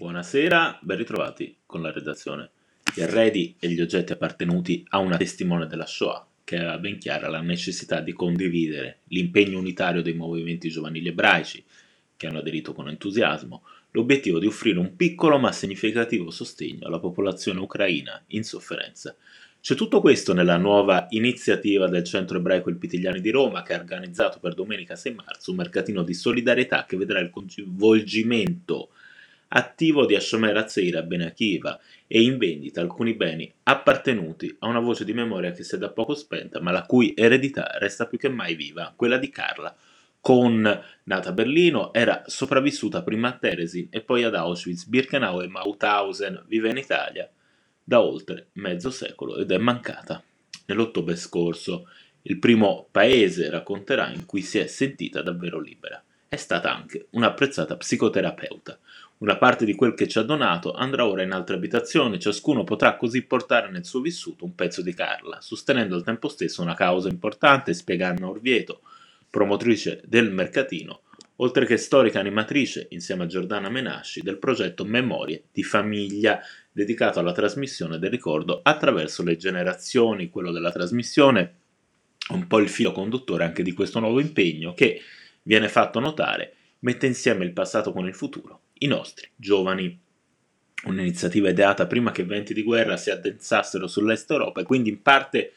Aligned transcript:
Buonasera, 0.00 0.78
ben 0.80 0.96
ritrovati 0.96 1.58
con 1.66 1.82
la 1.82 1.92
redazione. 1.92 2.52
Gli 2.94 3.02
arredi 3.02 3.54
e 3.58 3.68
gli 3.68 3.82
oggetti 3.82 4.12
appartenuti 4.12 4.82
a 4.88 4.98
una 4.98 5.18
testimone 5.18 5.66
della 5.66 5.84
Shoah 5.84 6.26
che 6.42 6.56
aveva 6.56 6.78
ben 6.78 6.96
chiara 6.96 7.28
la 7.28 7.42
necessità 7.42 8.00
di 8.00 8.14
condividere 8.14 9.00
l'impegno 9.08 9.58
unitario 9.58 10.00
dei 10.00 10.14
movimenti 10.14 10.70
giovanili 10.70 11.08
ebraici 11.08 11.62
che 12.16 12.26
hanno 12.26 12.38
aderito 12.38 12.72
con 12.72 12.88
entusiasmo, 12.88 13.62
l'obiettivo 13.90 14.38
di 14.38 14.46
offrire 14.46 14.78
un 14.78 14.96
piccolo 14.96 15.38
ma 15.38 15.52
significativo 15.52 16.30
sostegno 16.30 16.86
alla 16.86 16.98
popolazione 16.98 17.60
ucraina 17.60 18.24
in 18.28 18.42
sofferenza. 18.42 19.14
C'è 19.60 19.74
tutto 19.74 20.00
questo 20.00 20.32
nella 20.32 20.56
nuova 20.56 21.08
iniziativa 21.10 21.88
del 21.88 22.04
Centro 22.04 22.38
Ebraico 22.38 22.70
Il 22.70 22.78
Pitigliani 22.78 23.20
di 23.20 23.28
Roma 23.28 23.62
che 23.62 23.74
ha 23.74 23.78
organizzato 23.78 24.38
per 24.40 24.54
domenica 24.54 24.96
6 24.96 25.12
marzo 25.12 25.50
un 25.50 25.58
mercatino 25.58 26.02
di 26.02 26.14
solidarietà 26.14 26.86
che 26.86 26.96
vedrà 26.96 27.20
il 27.20 27.28
coinvolgimento 27.28 28.92
attivo 29.52 30.06
di 30.06 30.14
Ashomer 30.14 30.56
Azeira 30.56 31.02
Ben 31.02 31.22
Akiva 31.22 31.78
e 32.06 32.22
in 32.22 32.38
vendita 32.38 32.80
alcuni 32.80 33.14
beni 33.14 33.52
appartenuti 33.64 34.54
a 34.60 34.68
una 34.68 34.80
voce 34.80 35.04
di 35.04 35.12
memoria 35.12 35.52
che 35.52 35.64
si 35.64 35.74
è 35.74 35.78
da 35.78 35.90
poco 35.90 36.14
spenta 36.14 36.60
ma 36.60 36.70
la 36.70 36.82
cui 36.82 37.14
eredità 37.16 37.76
resta 37.78 38.06
più 38.06 38.18
che 38.18 38.28
mai 38.28 38.54
viva, 38.54 38.92
quella 38.94 39.16
di 39.16 39.30
Carla, 39.30 39.74
con, 40.20 40.82
nata 41.04 41.28
a 41.30 41.32
Berlino, 41.32 41.92
era 41.92 42.22
sopravvissuta 42.26 43.02
prima 43.02 43.28
a 43.28 43.38
Teresin 43.38 43.88
e 43.90 44.02
poi 44.02 44.22
ad 44.22 44.34
Auschwitz, 44.34 44.84
Birkenau 44.86 45.40
e 45.40 45.48
Mauthausen, 45.48 46.44
vive 46.46 46.68
in 46.70 46.76
Italia 46.76 47.28
da 47.82 48.02
oltre 48.02 48.50
mezzo 48.52 48.90
secolo 48.90 49.36
ed 49.38 49.50
è 49.50 49.58
mancata. 49.58 50.22
Nell'ottobre 50.66 51.16
scorso, 51.16 51.88
il 52.22 52.38
primo 52.38 52.86
paese, 52.90 53.50
racconterà, 53.50 54.12
in 54.12 54.26
cui 54.26 54.42
si 54.42 54.58
è 54.58 54.66
sentita 54.66 55.22
davvero 55.22 55.58
libera. 55.58 56.00
È 56.32 56.36
stata 56.36 56.72
anche 56.72 57.08
un'apprezzata 57.10 57.76
psicoterapeuta. 57.76 58.78
Una 59.18 59.36
parte 59.36 59.64
di 59.64 59.74
quel 59.74 59.94
che 59.94 60.06
ci 60.06 60.20
ha 60.20 60.22
donato 60.22 60.72
andrà 60.72 61.04
ora 61.04 61.24
in 61.24 61.32
altre 61.32 61.56
abitazioni, 61.56 62.20
ciascuno 62.20 62.62
potrà 62.62 62.96
così 62.96 63.22
portare 63.22 63.68
nel 63.68 63.84
suo 63.84 64.00
vissuto 64.00 64.44
un 64.44 64.54
pezzo 64.54 64.80
di 64.80 64.94
Carla, 64.94 65.40
sostenendo 65.40 65.96
al 65.96 66.04
tempo 66.04 66.28
stesso 66.28 66.62
una 66.62 66.74
causa 66.74 67.08
importante, 67.08 67.74
spiega 67.74 68.10
Anna 68.10 68.28
Orvieto, 68.28 68.82
promotrice 69.28 70.02
del 70.06 70.30
mercatino, 70.30 71.00
oltre 71.38 71.66
che 71.66 71.76
storica 71.76 72.20
animatrice, 72.20 72.86
insieme 72.90 73.24
a 73.24 73.26
Giordana 73.26 73.68
Menasci, 73.68 74.22
del 74.22 74.38
progetto 74.38 74.84
Memorie 74.84 75.46
di 75.50 75.64
famiglia, 75.64 76.38
dedicato 76.70 77.18
alla 77.18 77.32
trasmissione 77.32 77.98
del 77.98 78.10
ricordo 78.10 78.60
attraverso 78.62 79.24
le 79.24 79.36
generazioni, 79.36 80.30
quello 80.30 80.52
della 80.52 80.70
trasmissione, 80.70 81.54
un 82.28 82.46
po' 82.46 82.60
il 82.60 82.68
filo 82.68 82.92
conduttore 82.92 83.42
anche 83.42 83.64
di 83.64 83.72
questo 83.72 83.98
nuovo 83.98 84.20
impegno 84.20 84.74
che, 84.74 85.02
viene 85.50 85.68
fatto 85.68 85.98
notare, 85.98 86.54
mette 86.80 87.08
insieme 87.08 87.44
il 87.44 87.52
passato 87.52 87.92
con 87.92 88.06
il 88.06 88.14
futuro, 88.14 88.66
i 88.74 88.86
nostri 88.86 89.28
giovani. 89.34 89.98
Un'iniziativa 90.84 91.48
ideata 91.48 91.88
prima 91.88 92.12
che 92.12 92.24
venti 92.24 92.54
di 92.54 92.62
guerra 92.62 92.96
si 92.96 93.10
addensassero 93.10 93.88
sull'est 93.88 94.30
Europa 94.30 94.60
e 94.60 94.64
quindi 94.64 94.90
in 94.90 95.02
parte 95.02 95.52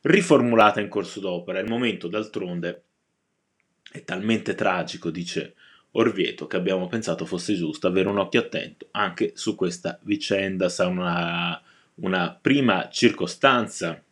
riformulata 0.00 0.80
in 0.80 0.88
corso 0.88 1.20
d'opera. 1.20 1.58
Il 1.58 1.68
momento, 1.68 2.08
d'altronde, 2.08 2.84
è 3.92 4.02
talmente 4.02 4.54
tragico, 4.54 5.10
dice 5.10 5.54
Orvieto, 5.92 6.46
che 6.46 6.56
abbiamo 6.56 6.86
pensato 6.86 7.26
fosse 7.26 7.54
giusto 7.54 7.86
avere 7.86 8.08
un 8.08 8.16
occhio 8.16 8.40
attento 8.40 8.88
anche 8.92 9.32
su 9.34 9.54
questa 9.54 9.98
vicenda. 10.04 10.70
Sa 10.70 10.86
una, 10.86 11.60
una 11.96 12.34
prima 12.40 12.88
circostanza 12.90 14.02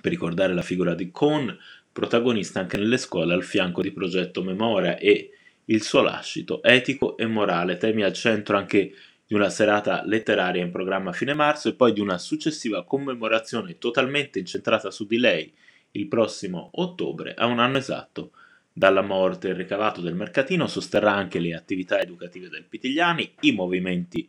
per 0.00 0.10
ricordare 0.10 0.52
la 0.52 0.62
figura 0.62 0.94
di 0.94 1.10
Cohn, 1.12 1.56
protagonista 1.92 2.60
anche 2.60 2.76
nelle 2.76 2.98
scuole 2.98 3.34
al 3.34 3.44
fianco 3.44 3.82
di 3.82 3.92
Progetto 3.92 4.42
Memoria 4.42 4.96
e 4.96 5.30
il 5.66 5.82
suo 5.82 6.02
lascito 6.02 6.62
etico 6.62 7.16
e 7.16 7.26
morale, 7.26 7.76
temi 7.76 8.02
al 8.02 8.12
centro 8.12 8.56
anche 8.56 8.92
di 9.26 9.34
una 9.34 9.48
serata 9.48 10.02
letteraria 10.04 10.62
in 10.62 10.72
programma 10.72 11.10
a 11.10 11.12
fine 11.12 11.34
marzo 11.34 11.68
e 11.68 11.74
poi 11.74 11.92
di 11.92 12.00
una 12.00 12.18
successiva 12.18 12.84
commemorazione 12.84 13.78
totalmente 13.78 14.40
incentrata 14.40 14.90
su 14.90 15.06
di 15.06 15.18
lei 15.18 15.52
il 15.92 16.08
prossimo 16.08 16.70
ottobre, 16.74 17.34
a 17.34 17.46
un 17.46 17.60
anno 17.60 17.78
esatto 17.78 18.32
dalla 18.72 19.02
morte. 19.02 19.48
Il 19.48 19.54
ricavato 19.54 20.00
del 20.00 20.14
mercatino 20.14 20.66
sosterrà 20.66 21.14
anche 21.14 21.38
le 21.38 21.54
attività 21.54 22.00
educative 22.00 22.48
del 22.48 22.64
Pitigliani, 22.64 23.34
i 23.40 23.52
movimenti 23.52 24.28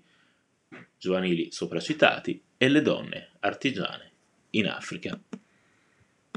giovanili 0.97 1.51
sopracitati 1.51 2.41
e 2.57 2.69
le 2.69 2.81
donne 2.81 3.29
artigiane 3.39 4.11
in 4.51 4.67
Africa. 4.67 5.19